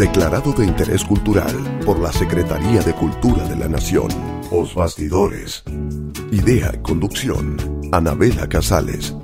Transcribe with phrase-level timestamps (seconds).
[0.00, 1.54] Declarado de interés cultural
[1.84, 4.08] por la Secretaría de Cultura de la Nación.
[4.50, 5.62] Os Bastidores.
[6.32, 7.58] Idea conducción.
[7.92, 9.14] Anabela Casales.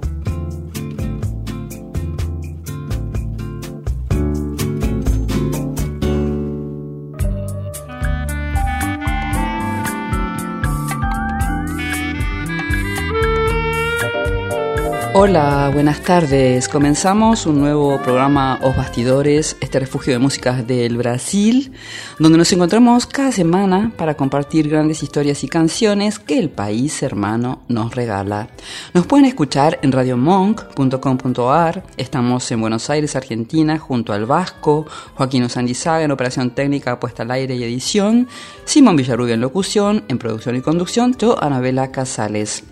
[15.19, 16.69] Hola, buenas tardes.
[16.69, 21.73] Comenzamos un nuevo programa Os Bastidores, este refugio de músicas del Brasil,
[22.19, 27.63] donde nos encontramos cada semana para compartir grandes historias y canciones que el país hermano
[27.67, 28.51] nos regala.
[28.93, 31.83] Nos pueden escuchar en radiomonk.com.ar.
[31.97, 37.31] Estamos en Buenos Aires, Argentina, junto al Vasco, Joaquín Osandizaga en operación técnica, puesta al
[37.31, 38.29] aire y edición,
[38.67, 42.65] Simón Villarrubia en locución, en producción y conducción, yo, Anabela Casales.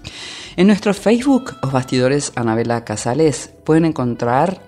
[0.56, 4.60] En nuestro Facebook, Os Bastidores Anabela Casales, pueden encontrar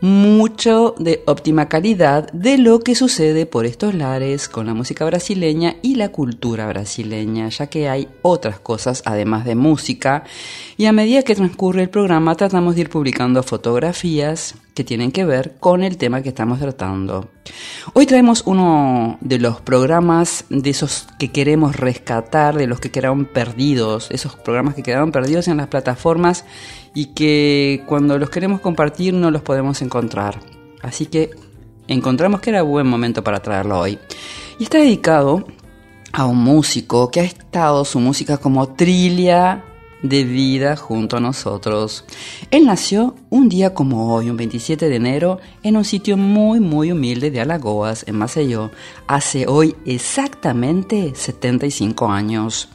[0.00, 5.74] mucho de óptima calidad de lo que sucede por estos lares con la música brasileña
[5.82, 10.22] y la cultura brasileña, ya que hay otras cosas además de música.
[10.76, 15.24] Y a medida que transcurre el programa tratamos de ir publicando fotografías que tienen que
[15.24, 17.30] ver con el tema que estamos tratando.
[17.94, 23.24] Hoy traemos uno de los programas de esos que queremos rescatar, de los que quedaron
[23.24, 26.44] perdidos, esos programas que quedaron perdidos en las plataformas
[26.94, 30.38] y que cuando los queremos compartir no los podemos encontrar.
[30.80, 31.30] Así que
[31.88, 33.98] encontramos que era buen momento para traerlo hoy.
[34.60, 35.44] Y está dedicado
[36.12, 39.64] a un músico que ha estado su música como trilia
[40.02, 42.04] de vida junto a nosotros.
[42.50, 46.92] Él nació un día como hoy, un 27 de enero, en un sitio muy muy
[46.92, 48.70] humilde de Alagoas, en Maceió,
[49.06, 52.68] hace hoy exactamente 75 años.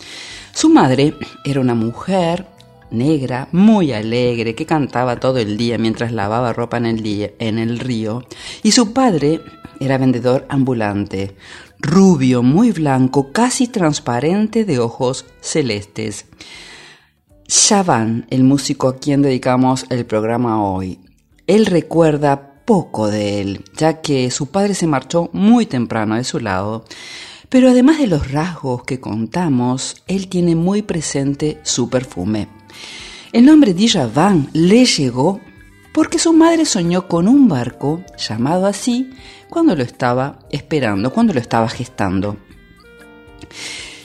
[0.53, 1.15] Su madre
[1.45, 2.47] era una mujer
[2.91, 7.79] negra, muy alegre, que cantaba todo el día mientras lavaba ropa en el, en el
[7.79, 8.23] río,
[8.61, 9.41] y su padre
[9.79, 11.35] era vendedor ambulante,
[11.79, 16.25] rubio, muy blanco, casi transparente, de ojos celestes.
[17.55, 20.99] Shaban, el músico a quien dedicamos el programa hoy.
[21.45, 26.39] Él recuerda poco de él, ya que su padre se marchó muy temprano de su
[26.39, 26.83] lado,
[27.49, 32.47] pero además de los rasgos que contamos, él tiene muy presente su perfume.
[33.33, 35.39] El nombre de Javan le llegó
[35.93, 39.11] porque su madre soñó con un barco llamado así
[39.51, 42.35] cuando lo estaba esperando, cuando lo estaba gestando.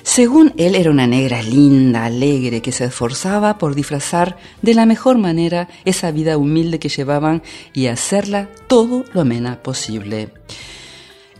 [0.08, 5.19] Según él era una negra linda, alegre, que se esforzaba por disfrazar de la mejor
[5.19, 7.42] manera esa vida humilde que llevaban
[7.74, 10.30] y hacerla todo lo amena posible.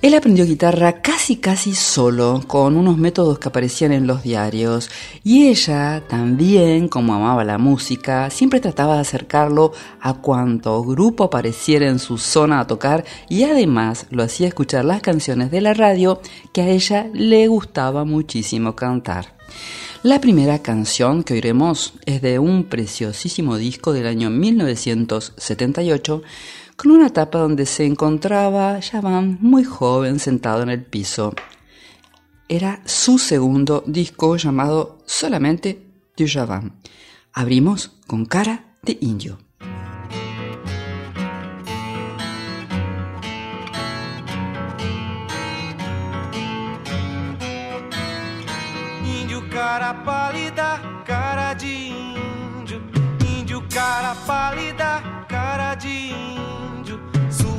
[0.01, 4.91] Él aprendió guitarra casi casi solo, con unos métodos que aparecían en los diarios,
[5.25, 11.89] y ella también, como amaba la música, siempre trataba de acercarlo a cuanto grupo apareciera
[11.89, 16.21] en su zona a tocar y además lo hacía escuchar las canciones de la radio
[16.53, 19.37] que a ella le gustaba muchísimo cantar.
[20.05, 26.23] La primera canción que oiremos es de un preciosísimo disco del año 1978
[26.79, 31.35] con una tapa donde se encontraba Javan muy joven sentado en el piso.
[32.49, 36.81] Era su segundo disco llamado solamente Du Javan.
[37.33, 39.48] Abrimos con cara de indio.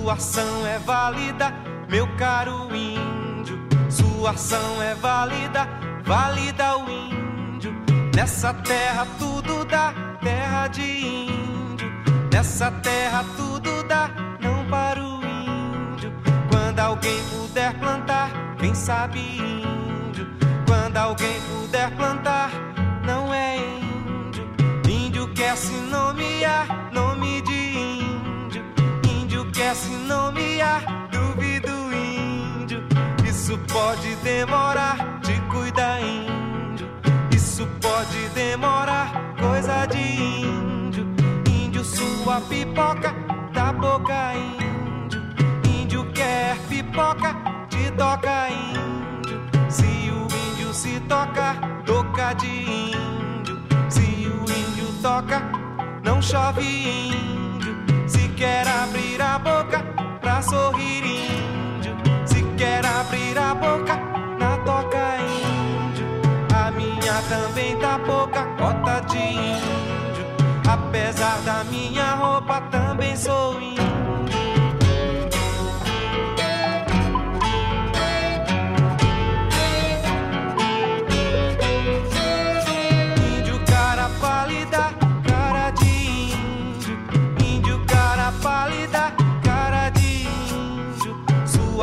[0.10, 1.54] Sua ação é válida,
[1.88, 3.60] meu caro índio.
[3.92, 5.70] Sua ação é válida,
[6.04, 7.72] válida o índio.
[8.16, 11.94] Nessa terra tudo dá, terra de índio.
[12.34, 14.10] Nessa terra tudo dá,
[14.40, 16.12] não para o índio.
[16.50, 20.28] Quando alguém puder plantar, quem sabe índio.
[20.66, 22.50] Quando alguém puder plantar,
[23.06, 24.50] não é índio.
[24.90, 27.49] Índio quer se nomear, nome de
[29.70, 30.80] conhece, não me há
[31.12, 32.84] duvido, índio.
[33.28, 36.90] Isso pode demorar, te cuida, índio.
[37.32, 41.08] Isso pode demorar, coisa de índio.
[41.48, 43.14] Índio, sua pipoca
[43.54, 45.22] da boca, índio.
[45.66, 47.36] Índio quer pipoca,
[47.70, 49.40] te toca, índio.
[49.70, 51.56] Se o índio se toca,
[51.86, 53.60] toca de índio.
[53.88, 55.42] Se o índio toca,
[56.04, 57.39] não chove índio.
[58.40, 59.84] Quer abrir a boca
[60.22, 61.94] pra sorrir índio.
[62.26, 63.98] Se quer abrir a boca,
[64.40, 66.06] na toca índio.
[66.56, 70.26] A minha também tá pouca, cota de índio.
[70.66, 73.60] Apesar da minha roupa, também sou.
[73.62, 74.39] Índio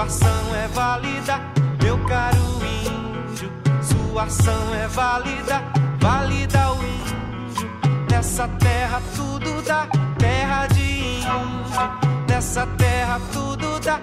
[0.07, 1.41] ação é válida,
[1.83, 3.51] meu caro índio.
[3.83, 5.61] Sua ação é válida,
[6.01, 7.71] válida o índio.
[8.09, 11.33] Nessa terra tudo dá, terra de índio.
[12.29, 14.01] Nessa terra tudo dá,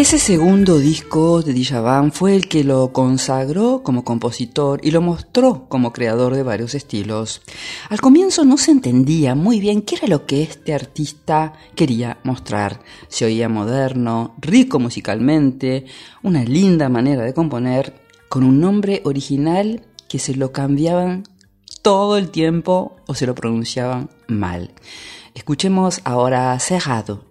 [0.00, 5.68] Ese segundo disco de Djavan fue el que lo consagró como compositor y lo mostró
[5.68, 7.42] como creador de varios estilos.
[7.90, 12.80] Al comienzo no se entendía muy bien qué era lo que este artista quería mostrar.
[13.08, 15.84] Se oía moderno, rico musicalmente,
[16.22, 21.24] una linda manera de componer, con un nombre original que se lo cambiaban
[21.82, 24.72] todo el tiempo o se lo pronunciaban mal.
[25.34, 27.29] Escuchemos ahora Cerrado.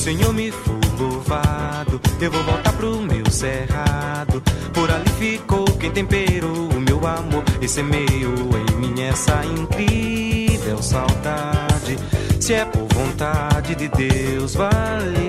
[0.00, 4.42] Senhor me for louvado, eu vou voltar pro meu cerrado.
[4.72, 11.98] Por ali ficou quem temperou o meu amor e semeou em mim essa incrível saudade.
[12.40, 15.28] Se é por vontade de Deus, vale,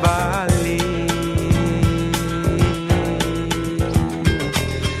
[0.00, 0.78] vale.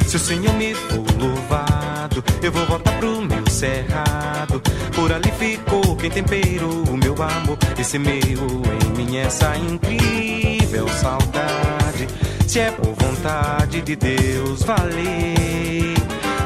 [0.06, 3.21] Se o Senhor me for louvado, eu vou voltar pro
[3.62, 4.60] cerrado.
[4.92, 12.08] Por ali ficou quem temperou o meu amor e semeou em mim essa incrível saudade.
[12.48, 15.94] Se é por vontade de Deus, vale,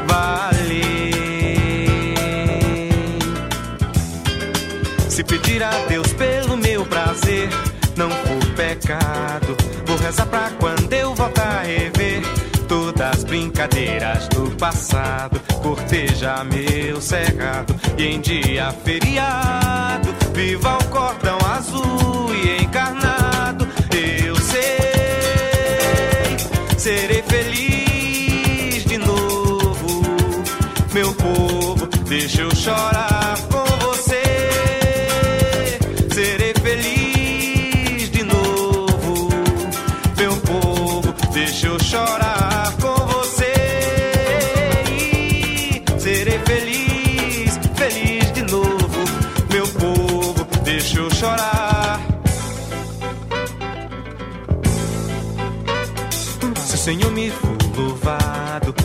[0.06, 1.16] vale.
[5.08, 7.48] Se pedir a Deus pelo meu prazer,
[7.96, 9.56] não for pecado.
[9.86, 11.95] Vou rezar pra quando eu voltar a rever
[13.26, 15.40] brincadeiras do passado.
[15.62, 23.66] Corteja meu cerrado e em dia feriado, viva o cordão azul e encarnado.
[24.24, 24.66] Eu sei,
[26.78, 30.02] serei feliz de novo,
[30.92, 31.86] meu povo.
[32.08, 32.95] Deixa eu chorar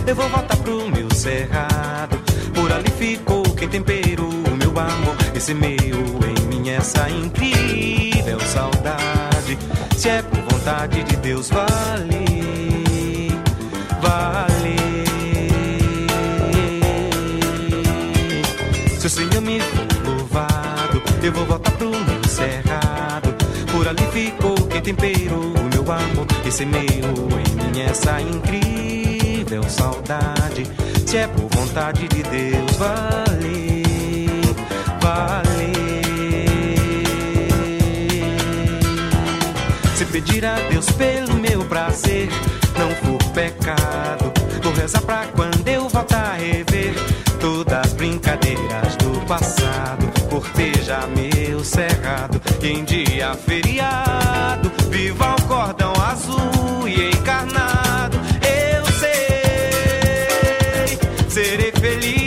[0.05, 2.17] eu vou voltar pro meu cerrado.
[2.53, 9.57] Por ali ficou quem temperou o meu amor e semeou em mim essa incrível saudade.
[9.97, 13.31] Se é por vontade de Deus, vale,
[14.01, 14.75] vale.
[18.99, 23.33] Se o Senhor me for louvado, eu vou voltar pro meu cerrado.
[23.71, 29.10] Por ali ficou quem temperou o meu amor e semeou em mim essa incrível
[29.69, 30.63] saudade.
[31.05, 33.83] Se é por vontade de Deus, vale,
[35.01, 35.71] vale.
[39.95, 42.29] Se pedir a Deus pelo meu prazer,
[42.77, 44.31] não for pecado.
[44.63, 46.93] Vou rezar pra quando eu volta a rever
[47.39, 50.09] todas as brincadeiras do passado.
[50.29, 54.71] Corteja meu cerrado em dia feriado.
[54.89, 58.17] Viva o cordão azul e encarnado.
[61.31, 62.20] Serei feliz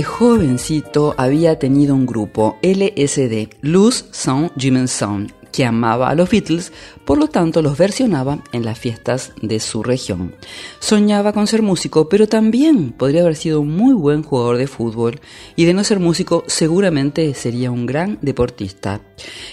[0.00, 6.72] Este jovencito había tenido un grupo LSD, Luz Sans Dimension, que amaba a los Beatles,
[7.04, 10.34] por lo tanto los versionaba en las fiestas de su región.
[10.78, 15.20] Soñaba con ser músico, pero también podría haber sido un muy buen jugador de fútbol
[15.54, 19.02] y de no ser músico seguramente sería un gran deportista.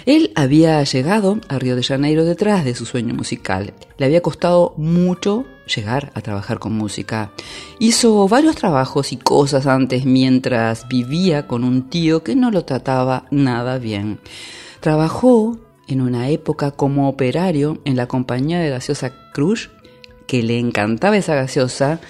[0.05, 3.73] Él había llegado a Río de Janeiro detrás de su sueño musical.
[3.97, 7.31] Le había costado mucho llegar a trabajar con música.
[7.79, 13.25] Hizo varios trabajos y cosas antes mientras vivía con un tío que no lo trataba
[13.31, 14.19] nada bien.
[14.79, 15.57] Trabajó
[15.87, 19.69] en una época como operario en la compañía de gaseosa Cruz,
[20.25, 22.01] que le encantaba esa gaseosa,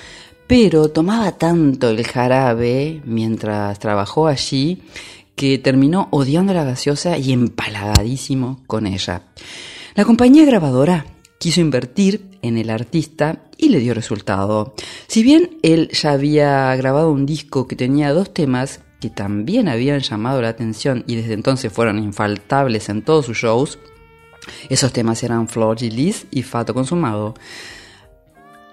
[0.47, 4.81] pero tomaba tanto el jarabe mientras trabajó allí
[5.35, 9.21] que terminó odiando la gaseosa y empalagadísimo con ella.
[9.93, 11.05] La compañía grabadora
[11.37, 14.73] quiso invertir en el artista y le dio resultado.
[15.07, 19.99] Si bien él ya había grabado un disco que tenía dos temas que también habían
[19.99, 23.79] llamado la atención y desde entonces fueron infaltables en todos sus shows,
[24.69, 27.33] esos temas eran Flor Liz y Fato Consumado.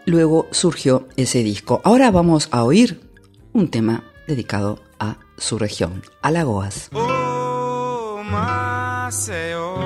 [0.06, 1.80] Luego surgió ese disco.
[1.84, 3.00] Ahora vamos a oír
[3.52, 6.02] un tema dedicado a su región,
[8.24, 9.76] Maceió,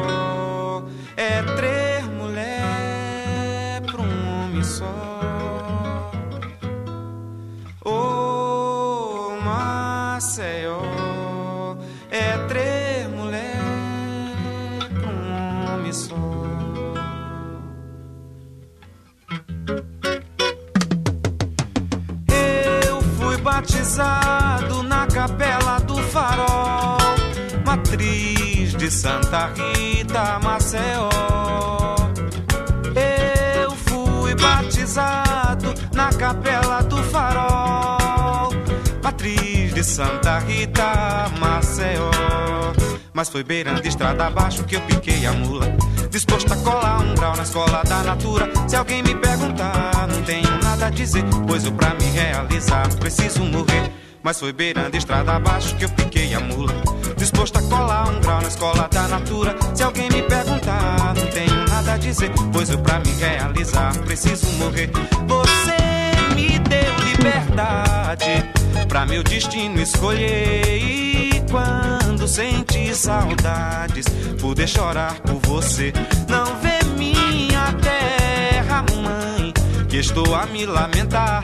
[23.68, 26.96] batizado na capela do farol,
[27.66, 31.10] matriz de Santa Rita, Maceió.
[33.60, 38.50] Eu fui batizado na capela do farol,
[39.02, 42.37] matriz de Santa Rita, Maceió.
[43.18, 45.66] Mas foi beirando estrada abaixo que eu piquei a mula.
[46.08, 48.48] Disposto a colar um grau na escola da natura.
[48.68, 51.24] Se alguém me perguntar, não tenho nada a dizer.
[51.44, 53.90] Pois eu pra me realizar preciso morrer.
[54.22, 56.72] Mas foi beirando estrada abaixo que eu piquei a mula.
[57.16, 59.56] Disposto a colar um grau na escola da natura.
[59.74, 62.30] Se alguém me perguntar, não tenho nada a dizer.
[62.52, 64.92] Pois eu pra me realizar preciso morrer.
[65.26, 68.48] Você me deu liberdade
[68.86, 71.27] pra meu destino escolher.
[71.50, 74.06] Quando senti saudades,
[74.40, 75.92] poder chorar por você.
[76.28, 79.52] Não vê minha terra, mãe,
[79.88, 81.42] que estou a me lamentar.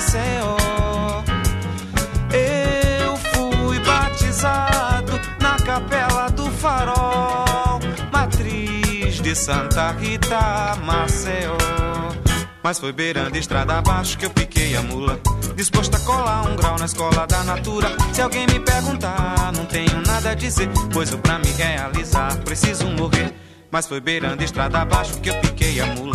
[0.00, 0.56] Maceió.
[2.32, 7.78] Eu fui batizado na capela do farol,
[8.10, 11.54] matriz de Santa Rita, Maceió.
[12.62, 15.20] Mas foi beirando estrada abaixo que eu piquei a mula.
[15.54, 17.90] Disposto a colar um grau na escola da natura.
[18.14, 20.70] Se alguém me perguntar, não tenho nada a dizer.
[20.94, 23.34] Pois eu pra me realizar preciso morrer.
[23.70, 26.09] Mas foi beirando estrada abaixo que eu piquei a mula.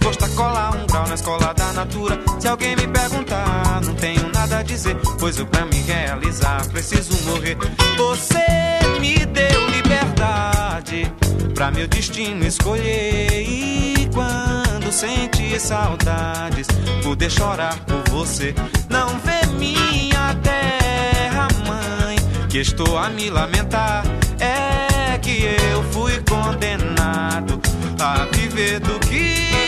[0.00, 2.18] Disposto a colar um grau na escola da natura.
[2.40, 4.96] Se alguém me perguntar, não tenho nada a dizer.
[5.18, 7.58] Pois eu pra me realizar preciso morrer.
[7.98, 11.12] Você me deu liberdade
[11.54, 13.42] pra meu destino escolher.
[13.42, 16.66] E quando sentir saudades,
[17.02, 18.54] poder chorar por você.
[18.88, 22.16] Não vê minha terra, mãe,
[22.48, 24.02] que estou a me lamentar.
[24.40, 27.60] É que eu fui condenado
[28.00, 29.59] a viver do que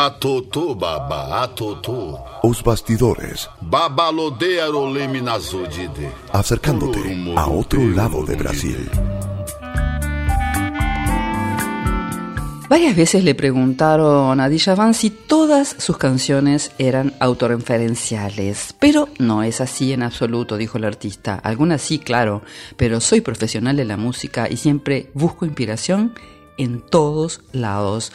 [0.00, 2.16] Atotu, baba, atotu.
[2.42, 3.50] Os bastidores.
[6.32, 7.00] Acercándote
[7.36, 8.90] a otro lado de Brasil.
[12.70, 19.60] Varias veces le preguntaron a Djavan si todas sus canciones eran autorreferenciales, pero no es
[19.60, 21.34] así en absoluto, dijo el artista.
[21.34, 22.40] Algunas sí, claro,
[22.78, 26.14] pero soy profesional de la música y siempre busco inspiración
[26.56, 28.12] en todos lados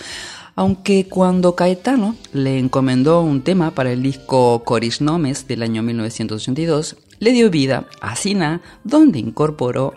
[0.56, 6.98] aunque cuando Caetano le encomendó un tema para el disco Coris Nomes del año 1982,
[7.20, 9.94] le dio vida a Sina, donde incorporó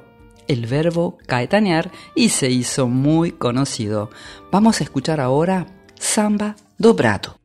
[0.48, 4.10] el verbo caetanear y se hizo muy conocido.
[4.50, 5.66] Vamos a escuchar ahora
[5.98, 7.38] Samba Dobrato.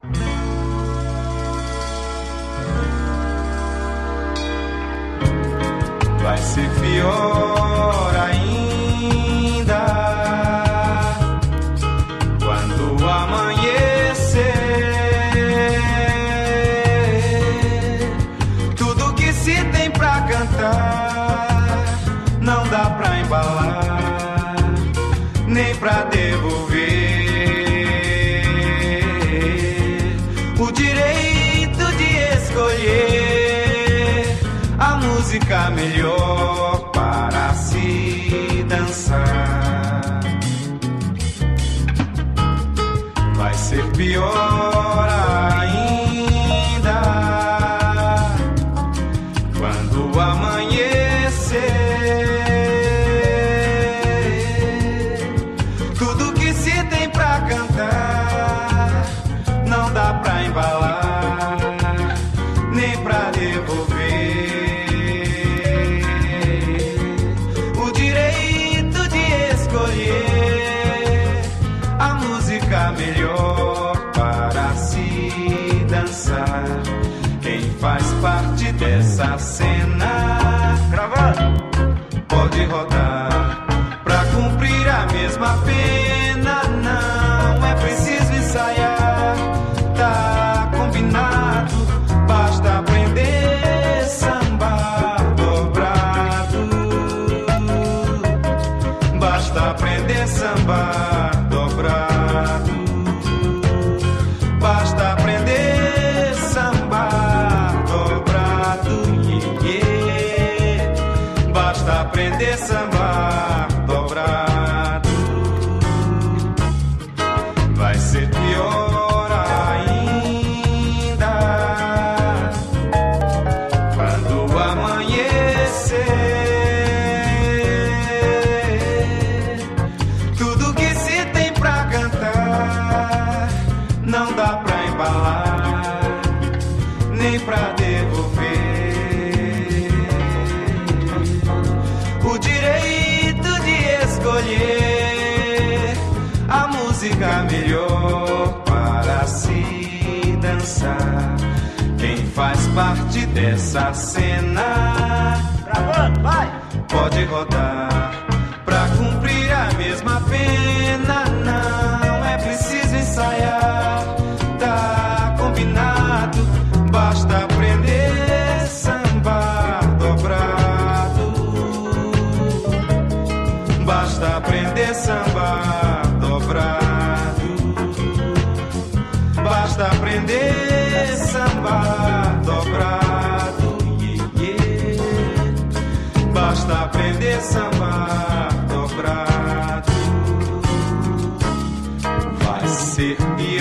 [153.33, 154.82] Dessa cena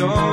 [0.03, 0.32] your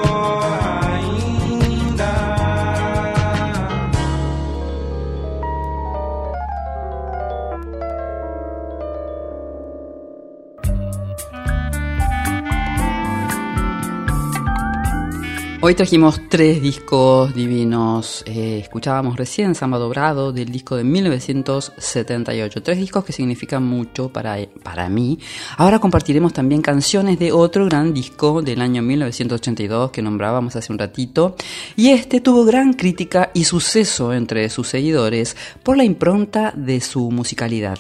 [15.70, 18.24] Hoy trajimos tres discos divinos.
[18.26, 22.64] Eh, escuchábamos recién Samba Dobrado del disco de 1978.
[22.64, 25.20] Tres discos que significan mucho para, para mí.
[25.58, 30.80] Ahora compartiremos también canciones de otro gran disco del año 1982 que nombrábamos hace un
[30.80, 31.36] ratito.
[31.76, 37.12] Y este tuvo gran crítica y suceso entre sus seguidores por la impronta de su
[37.12, 37.78] musicalidad.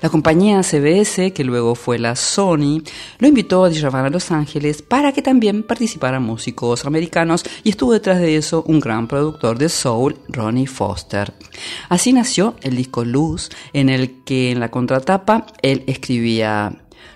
[0.00, 2.82] La compañía CBS, que luego fue la Sony,
[3.18, 7.92] lo invitó a llevar a Los Ángeles para que también participaran músicos americanos y estuvo
[7.92, 11.32] detrás de eso un gran productor de soul, Ronnie Foster.
[11.88, 16.72] Así nació el disco Luz, en el que en la contratapa él escribía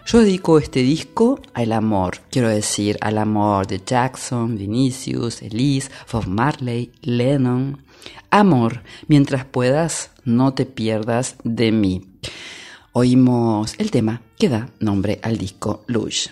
[0.07, 6.27] yo dedico este disco al amor, quiero decir, al amor de Jackson, Vinicius, Elise, Bob
[6.27, 7.83] Marley, Lennon.
[8.31, 12.03] Amor, mientras puedas, no te pierdas de mí.
[12.97, 16.29] Oímos el tema que da nombre al disco Lush.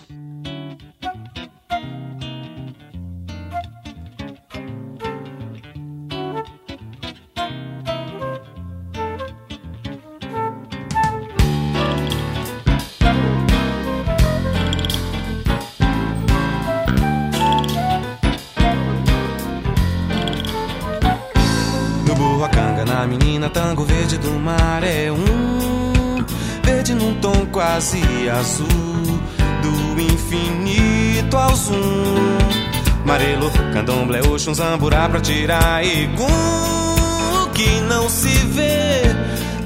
[28.43, 28.67] Azul,
[29.61, 32.37] do infinito ao zoom.
[33.05, 36.27] Marelo, candomblé, oxum, zamburá pra tirar egum.
[37.53, 39.03] Que não se vê,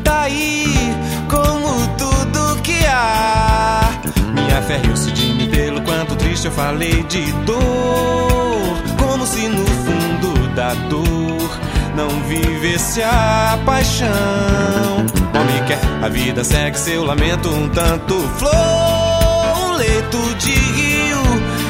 [0.03, 0.93] tá aí
[1.27, 3.89] como tudo que há.
[4.33, 9.65] Minha fé riu-se de mim pelo quanto triste eu falei de dor, como se no
[9.65, 11.49] fundo da dor
[11.95, 15.16] não vivesse a paixão.
[15.33, 18.15] Homem quer, a vida segue seu lamento um tanto.
[18.37, 21.23] Flor, um leito de rio,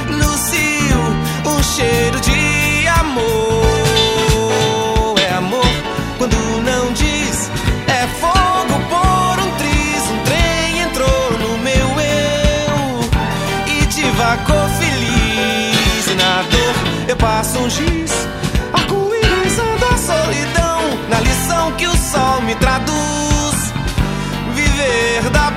[0.10, 1.16] no cio,
[1.46, 3.26] um cheiro de amor.
[5.20, 5.66] É amor
[6.18, 7.50] quando não diz,
[7.88, 13.10] é fogo por um triz, um trem entrou no meu eu.
[13.68, 16.08] E devagou feliz.
[16.08, 16.76] E na dor
[17.10, 18.28] eu passo um giz,
[18.74, 23.37] arco-íris anda a solidão, na lição que o sol me traduz
[24.98, 25.57] perda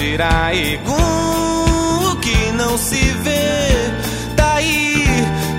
[0.00, 0.94] tirar egum.
[2.12, 3.92] O que não se vê,
[4.34, 5.04] tá aí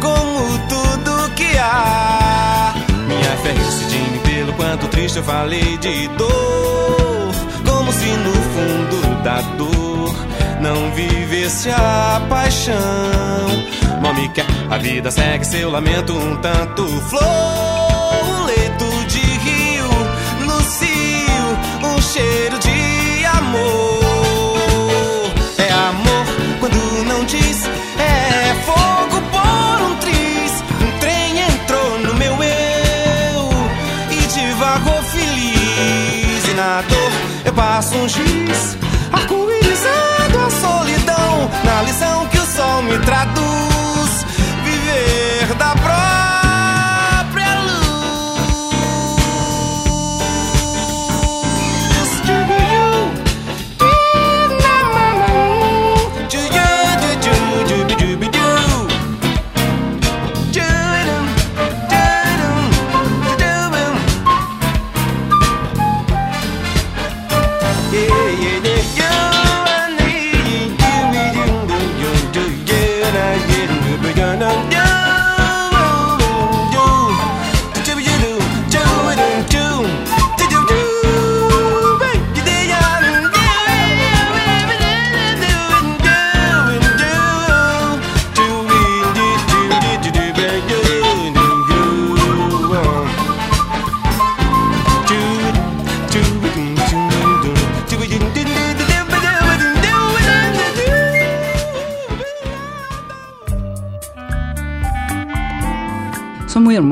[0.01, 2.73] como tudo que há.
[3.07, 7.31] Minha fé riu-se de mim pelo quanto triste eu falei de dor,
[7.67, 10.15] como se no fundo da dor
[10.59, 12.75] não vivesse a paixão.
[14.01, 17.80] Mami quer, a vida segue seu lamento um tanto flor,
[37.51, 38.77] eu passo um giz,
[39.11, 41.49] arco-írisado a solidão.
[41.63, 43.70] Na lição que o sol me traduz,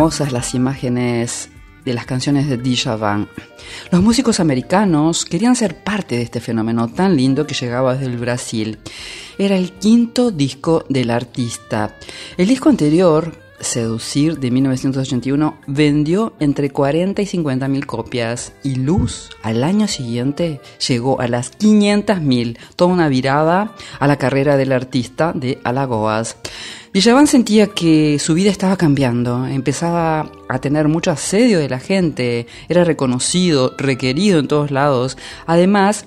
[0.10, 1.50] las imágenes
[1.86, 3.30] de las canciones de Djavan.
[3.91, 8.17] Los músicos americanos querían ser parte de este fenómeno tan lindo que llegaba desde el
[8.17, 8.80] Brasil.
[9.38, 11.95] Era el quinto disco del artista.
[12.38, 19.32] El disco anterior, Seducir de 1981 vendió entre 40 y 50 mil copias y Luz
[19.43, 24.72] al año siguiente llegó a las 500 mil, toda una virada a la carrera del
[24.72, 26.38] artista de Alagoas.
[26.91, 32.47] Villavan sentía que su vida estaba cambiando, empezaba a tener mucho asedio de la gente,
[32.67, 35.15] era reconocido, requerido en todos lados.
[35.45, 36.06] Además,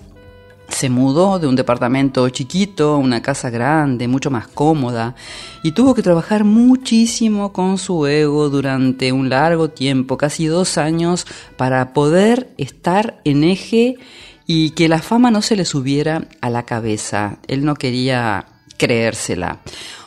[0.67, 5.15] se mudó de un departamento chiquito a una casa grande, mucho más cómoda,
[5.63, 11.29] y tuvo que trabajar muchísimo con su ego durante un largo tiempo, casi dos años,
[11.57, 13.99] para poder estar en eje
[14.49, 17.39] y que la fama no se le subiera a la cabeza.
[17.47, 18.47] Él no quería
[18.79, 19.61] creérsela.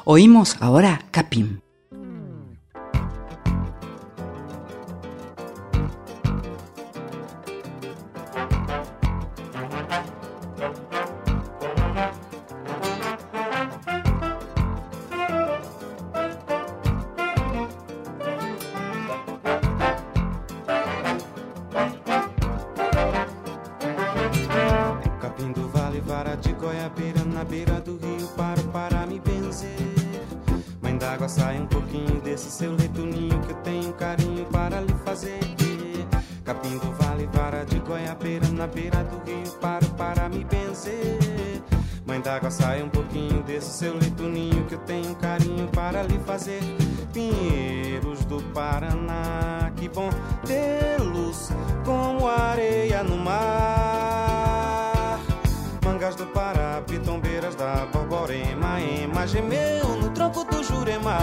[0.08, 1.65] Oímos ahora Capim.
[48.86, 49.72] Paraná.
[49.76, 50.10] Que bom
[50.46, 51.50] tê-los
[51.84, 55.20] como areia no mar.
[55.84, 61.18] Mangas do Pará, pitombeiras da Borborema, Ema gemeu no tronco do Jurema.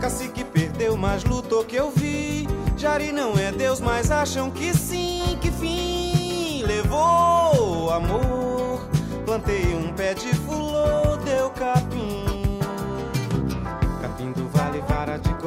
[0.00, 2.46] Cacique perdeu, mas lutou que eu vi.
[2.76, 8.88] Jari não é Deus, mas acham que sim, que fim levou amor.
[9.24, 10.97] Plantei um pé de fulô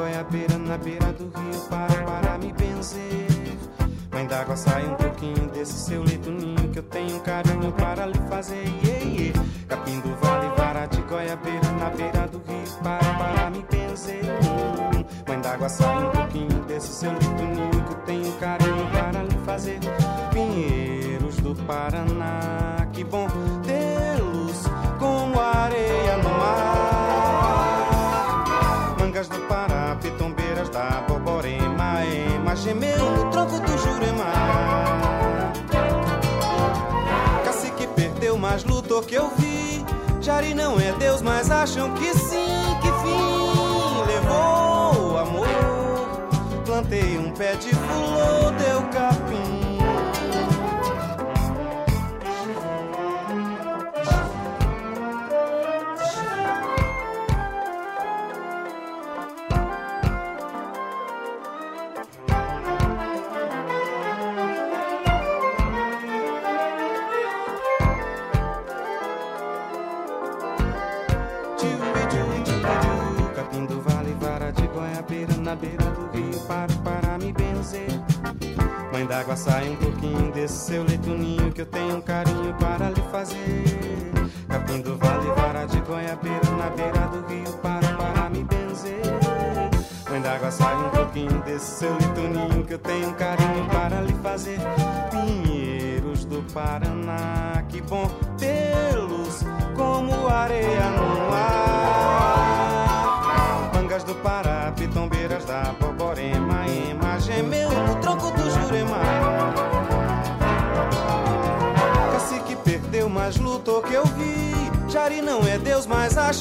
[0.02, 3.28] goiabeira na beira do rio para para me benzer.
[4.12, 8.20] Mãe d'água, sai um pouquinho desse seu leito ninho que eu tenho carinho para lhe
[8.28, 8.66] fazer.
[8.84, 9.46] Yeah, yeah.
[9.70, 14.24] Capim do vale, vara de goiabeira na beira do rio para para me benzer.
[15.28, 19.80] Mãe d'água, sai um pouquinho desse seu leito ninho tenho carinho para lhe fazer.
[20.34, 23.28] Pinheiros do Paraná, que bom
[23.64, 24.64] tê-los
[24.98, 26.81] como areia no mar.
[32.62, 34.32] Gemeu no tronco do Jurema.
[37.44, 39.84] Cacique perdeu, mas lutou que eu vi.
[40.22, 45.82] Jari não é Deus, mas acham que sim, que fim levou o amor
[46.72, 49.21] plantei um pé de fulô, deu capim.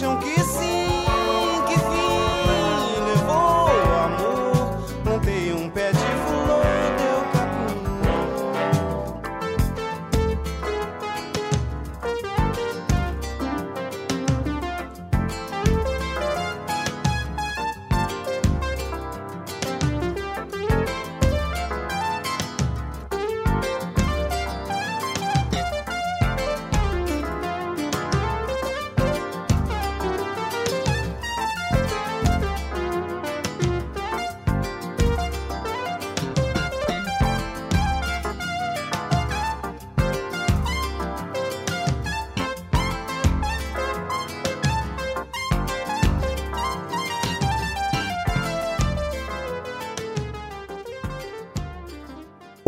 [0.01, 0.40] Acham que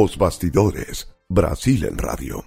[0.04, 2.44] Os Bastidores, Brasil en Radio.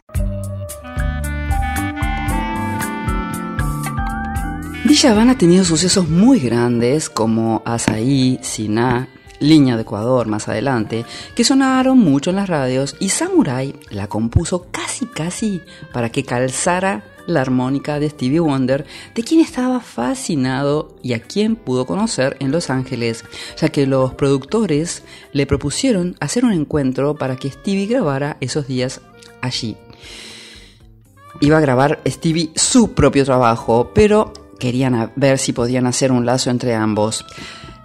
[4.83, 9.07] Djavan ha tenido sucesos muy grandes como Asaí, Siná,
[9.39, 14.67] Línea de Ecuador más adelante, que sonaron mucho en las radios y Samurai la compuso
[14.69, 15.61] casi casi
[15.93, 21.55] para que calzara la armónica de Stevie Wonder, de quien estaba fascinado y a quien
[21.55, 23.25] pudo conocer en Los Ángeles,
[23.57, 29.01] ya que los productores le propusieron hacer un encuentro para que Stevie grabara esos días
[29.41, 29.77] allí.
[31.41, 36.49] Iba a grabar Stevie su propio trabajo, pero querían ver si podían hacer un lazo
[36.49, 37.25] entre ambos.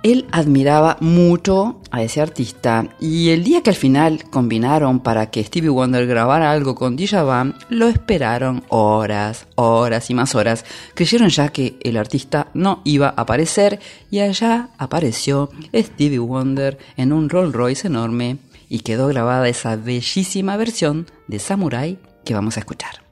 [0.02, 5.44] Él admiraba mucho a ese artista y el día que al final combinaron para que
[5.44, 10.64] Stevie Wonder grabara algo con Djavan, lo esperaron horas, horas y más horas.
[10.94, 13.78] Creyeron ya que el artista no iba a aparecer
[14.10, 18.38] y allá apareció Stevie Wonder en un Rolls Royce enorme
[18.70, 23.09] y quedó grabada esa bellísima versión de Samurai que vamos a escuchar.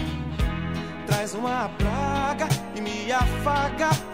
[1.08, 4.07] traz uma praga e me afaga.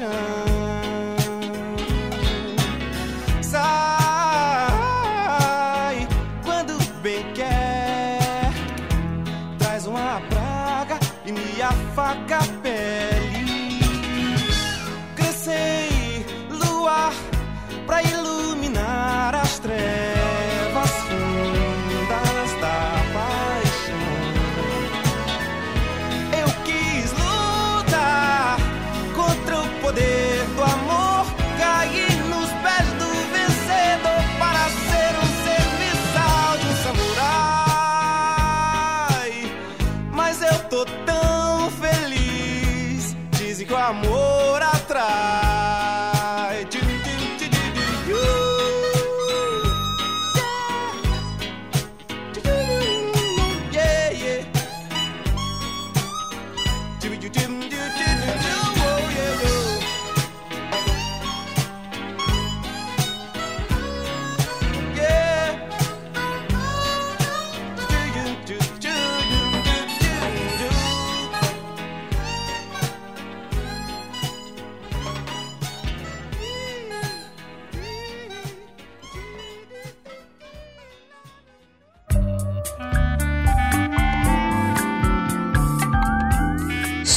[0.00, 0.47] ocean.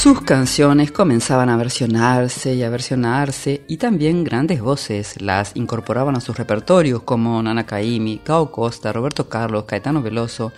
[0.02, 6.20] Sus canciones comenzaban a versionarse y a versionarse y también grandes voces las incorporaban a
[6.20, 10.50] sus repertorios como Nana Caimi, Cao Costa, Roberto Carlos, Caetano Veloso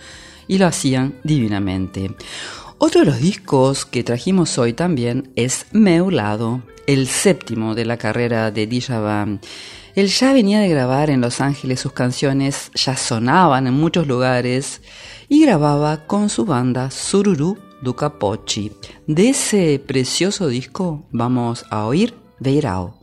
[0.47, 2.15] y lo hacían divinamente.
[2.79, 8.49] Otro de los discos que trajimos hoy también es Meulado, el séptimo de la carrera
[8.49, 9.41] de Djavan.
[9.93, 14.81] Él ya venía de grabar en Los Ángeles sus canciones, ya sonaban en muchos lugares
[15.29, 18.71] y grababa con su banda Sururu Duca Pochi.
[19.07, 22.99] De ese precioso disco vamos a oír Beirao.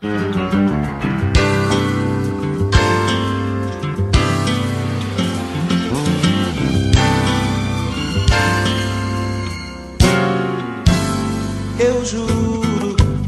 [11.78, 12.62] Eu juro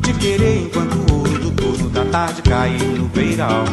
[0.02, 3.64] te querer enquanto o ouro do turno da tarde cair no beiral.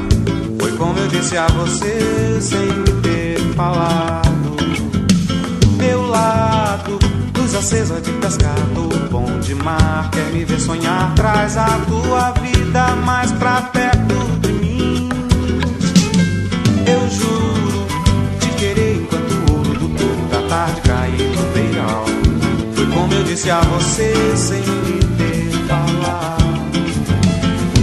[0.60, 4.31] Foi como eu disse a você sem ter falado.
[7.52, 12.96] Luz acesa de pescador, bom de mar, quer me ver sonhar, traz a tua vida
[13.06, 15.10] mais pra perto de mim.
[16.88, 17.88] Eu juro
[18.40, 22.06] te querer enquanto o ouro do turno da tarde cair no beiral.
[22.74, 26.46] Foi como eu disse a você sem me ter falado.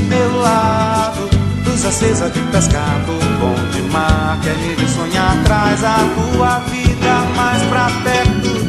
[0.09, 1.29] Meu lado,
[1.67, 7.25] luz acesa de pescador, bom de mar, quer me ver sonhar, traz a tua vida
[7.37, 8.68] mais pra perto de mim.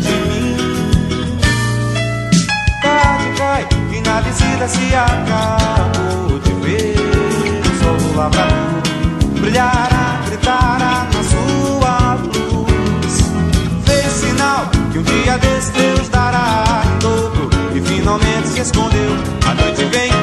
[3.59, 6.95] Tarde cai e na descida se acabou de ver
[7.59, 8.81] o sol do lavrador
[9.41, 13.31] brilhará, gritará na sua luz.
[13.85, 19.17] Fez sinal que um dia desse Deus dará em dobro e finalmente se escondeu.
[19.49, 20.18] A noite vem,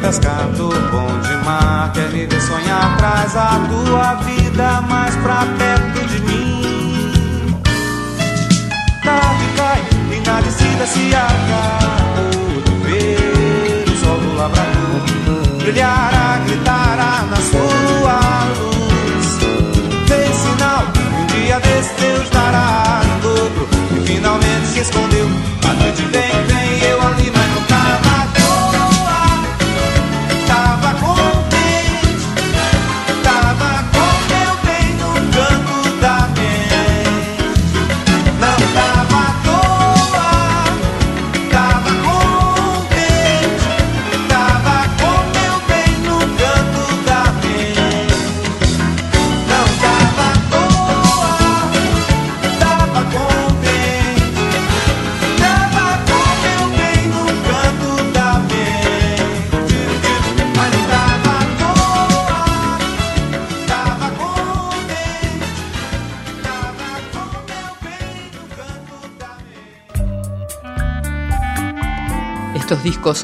[0.00, 3.87] pescador, bom de mar, quer me ver sonhar, traz a tua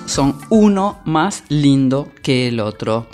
[0.06, 3.06] son uno más lindo que el otro.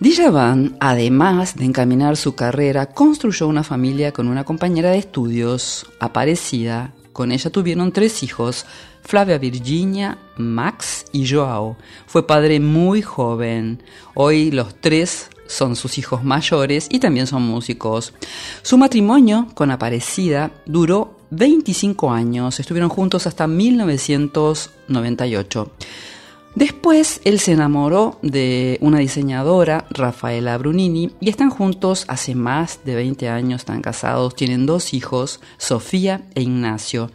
[0.00, 6.92] Djavan, además de encaminar su carrera, construyó una familia con una compañera de estudios, Aparecida.
[7.12, 8.64] Con ella tuvieron tres hijos,
[9.02, 11.76] Flavia Virginia, Max y Joao.
[12.06, 13.82] Fue padre muy joven.
[14.14, 18.14] Hoy los tres son sus hijos mayores y también son músicos.
[18.62, 25.70] Su matrimonio con Aparecida duró 25 años, estuvieron juntos hasta 1998.
[26.54, 32.96] Después él se enamoró de una diseñadora, Rafaela Brunini, y están juntos hace más de
[32.96, 37.12] 20 años, están casados, tienen dos hijos, Sofía e Ignacio.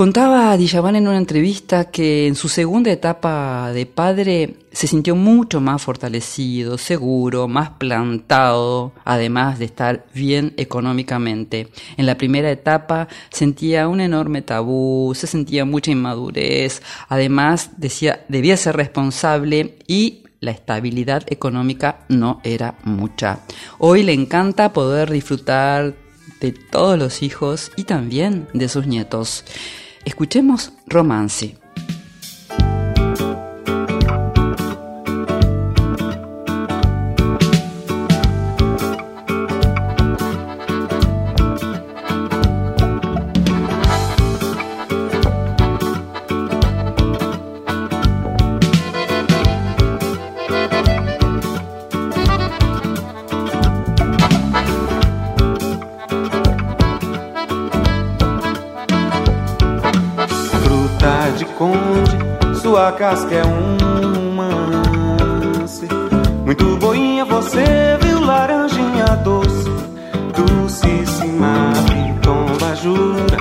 [0.00, 5.60] Contaba a en una entrevista que en su segunda etapa de padre se sintió mucho
[5.60, 11.68] más fortalecido, seguro, más plantado, además de estar bien económicamente.
[11.98, 16.80] En la primera etapa sentía un enorme tabú, se sentía mucha inmadurez,
[17.10, 23.40] además decía debía ser responsable y la estabilidad económica no era mucha.
[23.76, 25.94] Hoy le encanta poder disfrutar
[26.40, 29.44] de todos los hijos y también de sus nietos.
[30.04, 31.59] Escuchemos Romance.
[62.92, 65.88] Casca é um mance.
[66.44, 69.70] Muito boinha você viu, laranjinha doce,
[70.34, 73.36] docíssima, pitomba jura,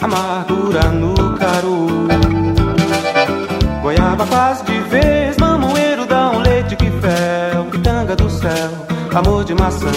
[0.00, 1.86] amargura no caru.
[3.82, 8.70] Goiaba faz de vez, mamoeiro dá um leite que fel, pitanga do céu,
[9.14, 9.92] amor de maçã,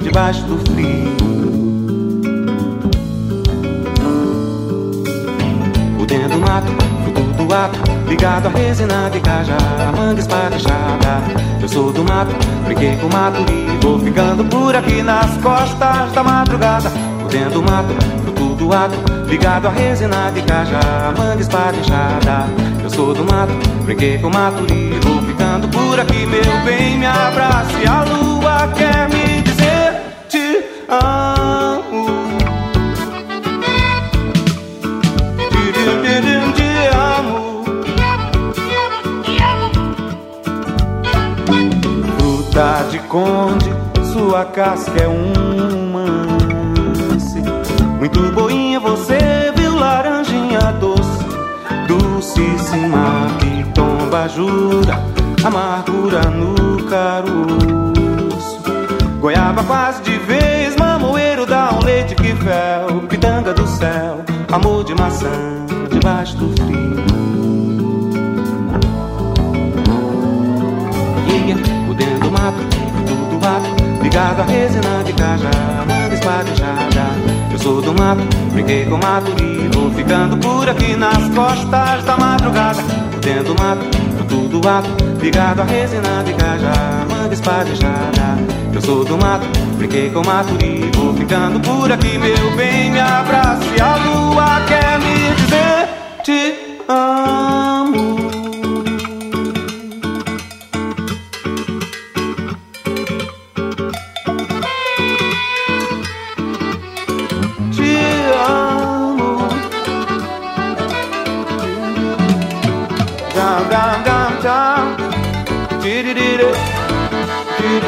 [0.00, 1.16] debaixo do frio.
[5.98, 6.93] O dentro do mato,
[7.54, 7.78] fruto do ato,
[8.08, 9.56] ligado a resina de cajá,
[9.96, 11.22] manga esparejada.
[11.60, 12.34] Eu sou do mato,
[12.64, 16.90] brinquei com o mato e vou ficando por aqui nas costas da madrugada.
[17.24, 18.96] O dentro do mato, fruto do ato,
[19.28, 22.46] ligado a resina de cajá, manga esparejada.
[22.82, 23.52] Eu sou do mato,
[23.84, 27.86] brinquei com o mato e vou ficando por aqui, meu bem, me abrace.
[27.86, 29.33] A lua quer me
[43.14, 47.40] Fruta de conde, sua casca é um mance.
[47.96, 51.24] Muito boinha você viu, laranjinha doce,
[51.86, 55.00] docíssima pitomba jura,
[55.44, 58.60] amargura no caroço.
[59.20, 64.92] Goiaba quase de vez, mamoeiro dá um leite que fel, pitanga do céu, amor de
[64.92, 65.30] maçã
[65.88, 66.63] debaixo do
[74.14, 77.50] ligado a resina de cajá, manga espadejada.
[77.50, 82.16] Eu sou do mato, brinquei com mato e vou ficando por aqui nas costas da
[82.16, 82.80] madrugada.
[83.20, 83.84] Dentro mato,
[84.16, 84.88] fruto do mato,
[85.20, 88.38] ligado a resina de cajá, manga espadejada.
[88.72, 89.48] Eu sou do mato,
[89.78, 93.80] brinquei com mato e vou ficando por aqui, meu bem, me abrace.
[93.80, 94.83] A lua quer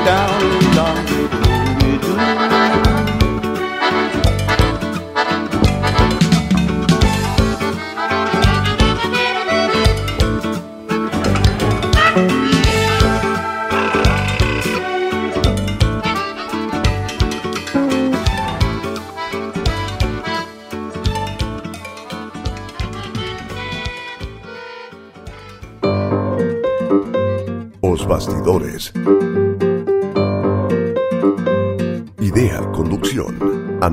[0.06, 2.85] down, down, do we do?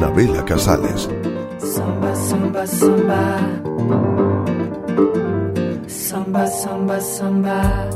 [0.04, 1.08] Anabela Casales.
[1.60, 3.40] Samba, samba, samba.
[5.88, 7.90] Samba, samba, samba.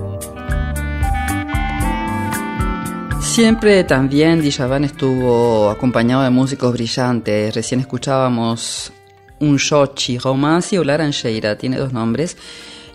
[3.19, 7.53] Siempre también Djavan estuvo acompañado de músicos brillantes.
[7.53, 8.93] Recién escuchábamos
[9.41, 12.37] un Shochi, Romance o Laranjeira, tiene dos nombres.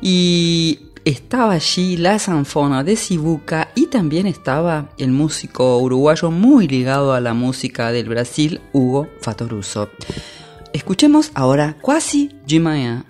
[0.01, 7.13] Y estaba allí la sanfona de Sibuca y también estaba el músico uruguayo muy ligado
[7.13, 9.91] a la música del Brasil, Hugo Fatoruso.
[10.73, 13.05] Escuchemos ahora Quasi de Manhã.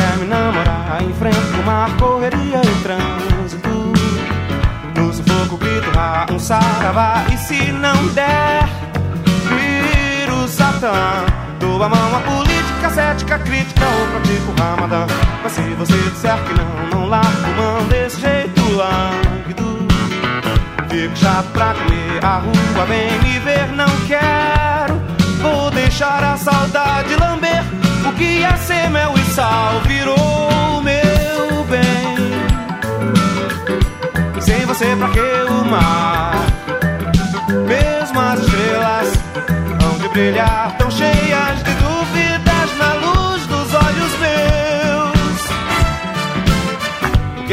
[0.00, 3.68] Quer me namorar, enfrenta o mar, correria e trânsito.
[4.96, 7.24] No sufoco, grito, ah, um saravá.
[7.32, 8.66] E se não der,
[9.48, 11.24] vira o satã.
[11.58, 15.06] Dou a mão à política, cética, crítica ou pratico ramadã.
[15.42, 19.86] Mas se você disser que não, não largo mão desse jeito lânguido.
[20.88, 25.00] Fico chato pra comer a rua, bem me ver, não quero.
[25.40, 27.89] Vou deixar a saudade lamber.
[28.20, 32.18] Que ia ser mel e sal virou meu bem.
[34.42, 36.34] Sem você, pra que o mar?
[37.66, 39.18] Mesmo as estrelas
[39.82, 45.40] hão de brilhar tão cheias de dúvidas na luz dos olhos meus.
[47.38, 47.44] O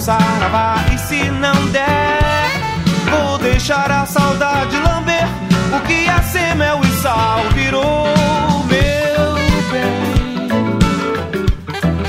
[0.00, 0.76] saravá.
[0.92, 2.50] E se não der,
[3.10, 5.26] vou deixar a saudade lamber.
[5.76, 8.06] O que é ser mel e sal virou
[8.66, 9.34] meu
[9.70, 10.48] bem.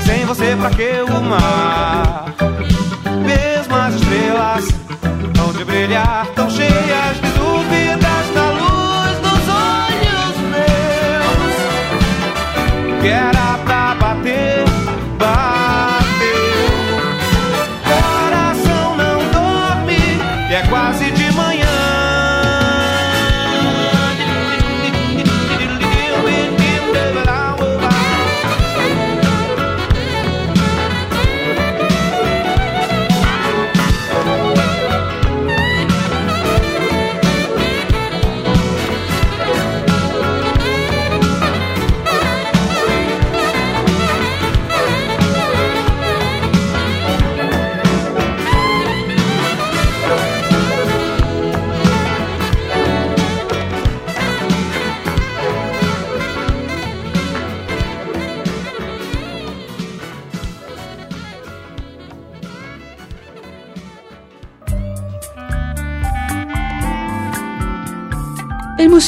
[0.04, 2.24] Sem você, pra que o mar?
[3.24, 4.64] Mesmo as estrelas
[5.34, 6.26] vão de brilhar.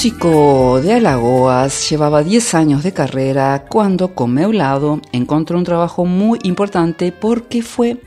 [0.04, 6.38] músico de Alagoas llevaba 10 años de carrera cuando con Meulado encontró un trabajo muy
[6.42, 8.02] importante porque fue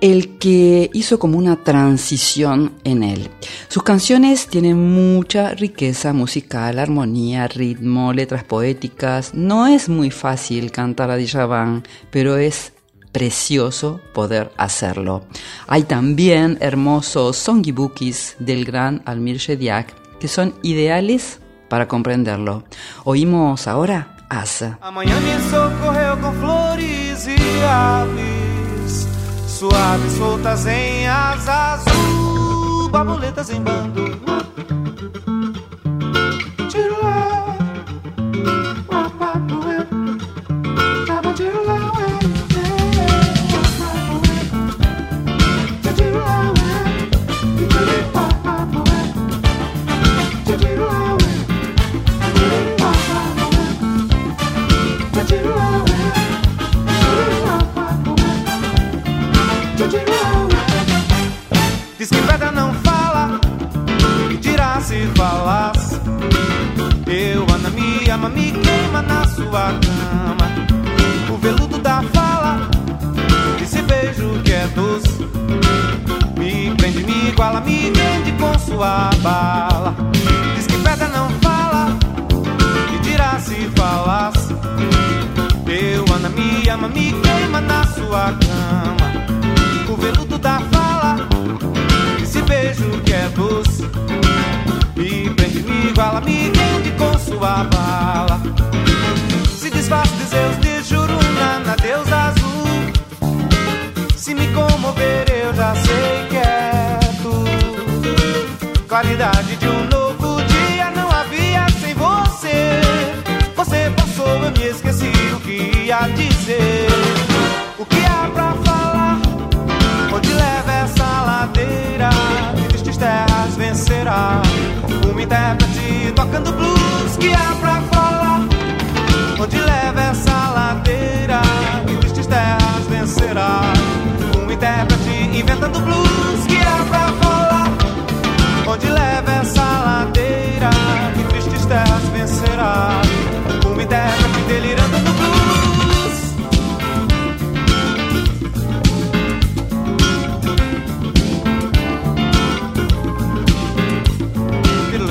[0.00, 3.28] el que hizo como una transición en él.
[3.68, 9.34] Sus canciones tienen mucha riqueza musical, armonía, ritmo, letras poéticas.
[9.34, 12.72] No es muy fácil cantar a Djavan, pero es
[13.12, 15.26] precioso poder hacerlo.
[15.66, 22.62] Hay también hermosos songibukis del gran Almir Shediak que son ideales para comprenderlo.
[23.02, 24.78] Oímos ahora Asa.
[24.80, 29.08] Amanhã me socorreu com flores e aves,
[29.48, 34.81] suaves soltas em asas, uh, babuletas em bando.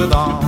[0.02, 0.40] dedans.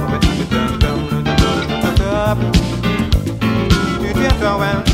[4.01, 4.92] Tu tiens toi, ouais.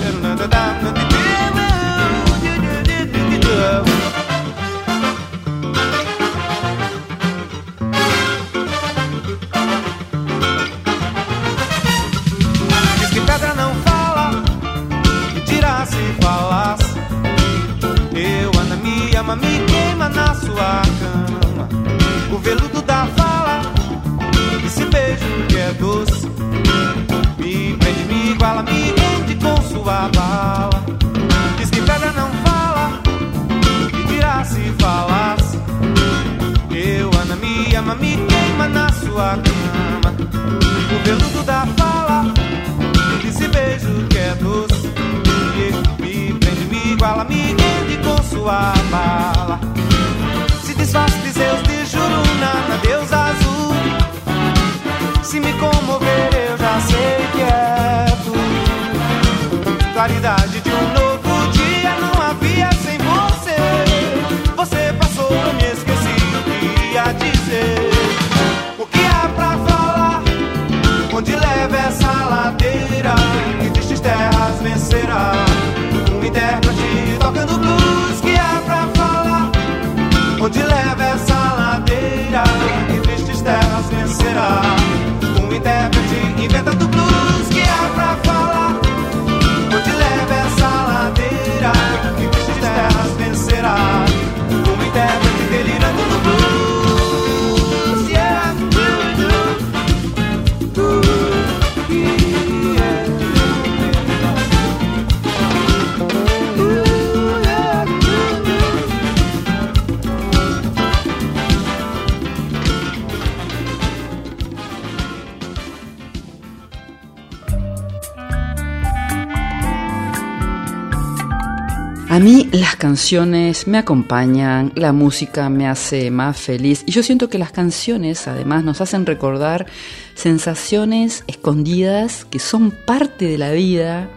[122.10, 127.30] A mí las canciones me acompañan, la música me hace más feliz y yo siento
[127.30, 129.68] que las canciones además nos hacen recordar
[130.16, 134.10] sensaciones escondidas que son parte de la vida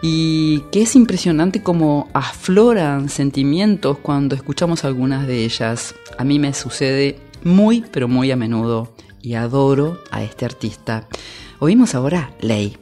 [0.00, 5.94] y que es impresionante cómo afloran sentimientos cuando escuchamos algunas de ellas.
[6.16, 11.06] A mí me sucede muy pero muy a menudo y adoro a este artista.
[11.58, 12.78] Oímos ahora Ley.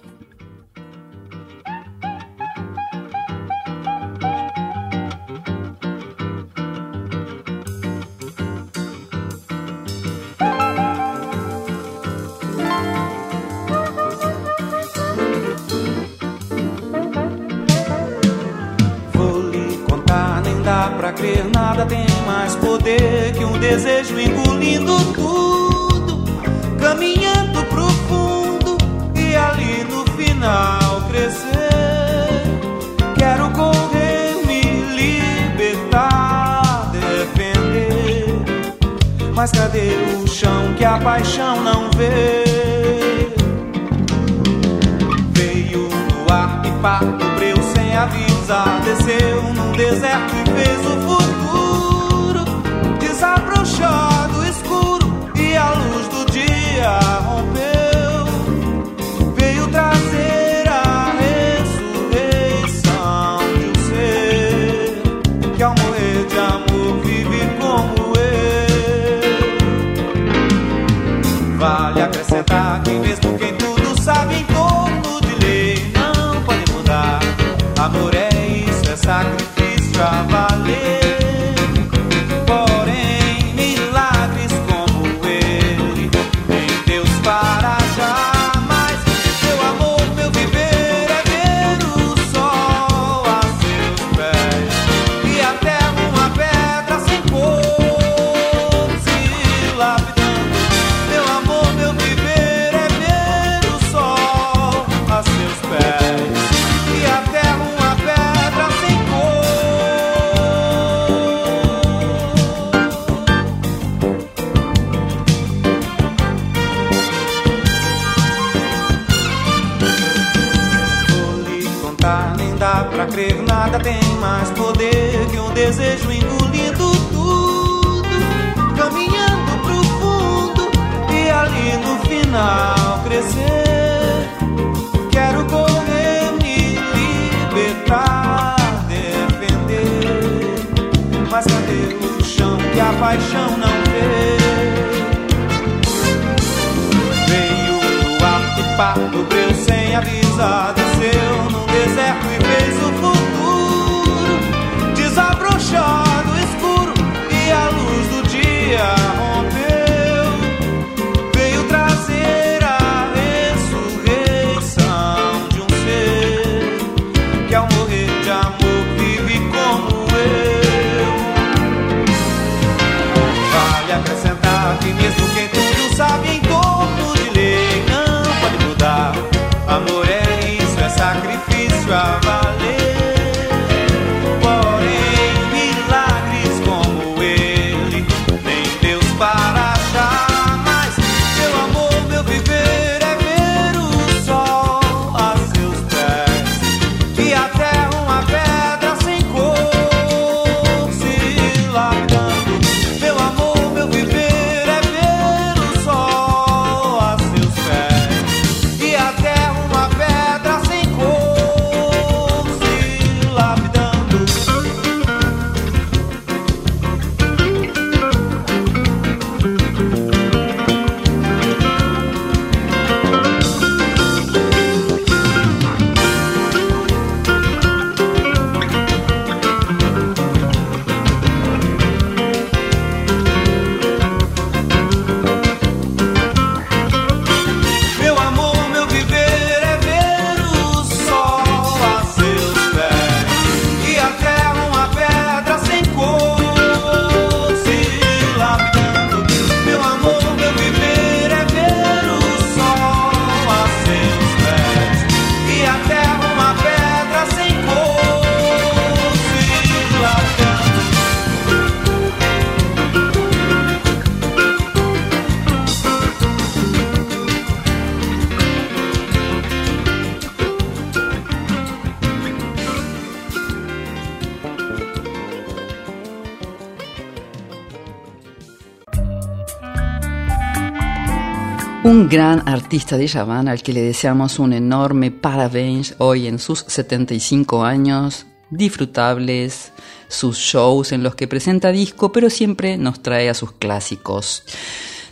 [282.15, 287.65] Gran artista de Yavan al que le deseamos un enorme parabéns hoy en sus 75
[287.65, 289.73] años, disfrutables,
[290.07, 294.45] sus shows en los que presenta disco, pero siempre nos trae a sus clásicos.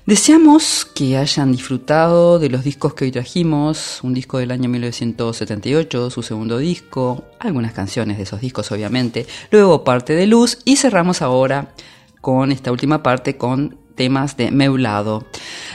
[0.07, 6.09] Deseamos que hayan disfrutado de los discos que hoy trajimos, un disco del año 1978,
[6.09, 11.21] su segundo disco, algunas canciones de esos discos obviamente, luego parte de Luz y cerramos
[11.21, 11.75] ahora
[12.21, 15.27] con esta última parte con temas de Meulado.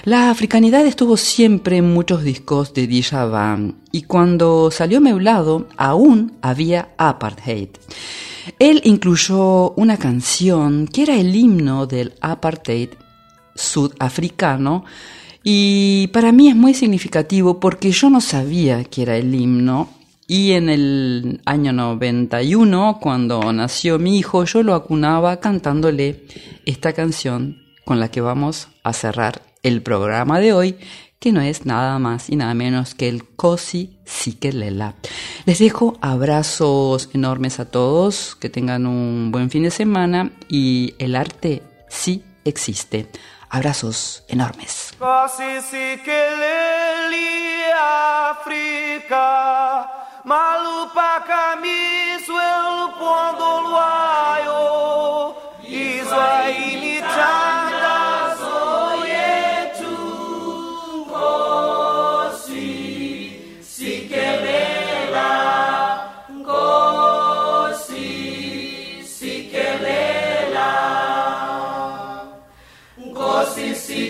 [0.04, 6.90] La africanidad estuvo siempre en muchos discos de Djavan y cuando salió Meulado aún había
[6.98, 7.70] apartheid.
[8.60, 12.90] Él incluyó una canción que era el himno del apartheid
[13.56, 14.86] sudafricano
[15.44, 19.90] y para mí es muy significativo porque yo no sabía que era el himno
[20.30, 26.26] y en el año 91, cuando nació mi hijo, yo lo acunaba cantándole
[26.66, 30.78] esta canción con la que vamos a cerrar el programa de hoy,
[31.20, 34.96] que no es nada más y nada menos que el Cosi Sikelela.
[35.46, 41.16] Les dejo abrazos enormes a todos, que tengan un buen fin de semana y el
[41.16, 43.10] arte sí existe.
[43.50, 44.94] Abrazos enormes.